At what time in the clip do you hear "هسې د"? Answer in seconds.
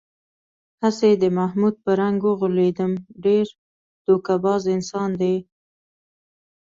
0.83-1.23